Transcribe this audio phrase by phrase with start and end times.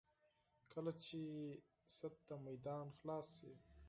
[0.71, 1.19] کله چې
[1.89, 3.53] عقل ته میدان خلاص شي.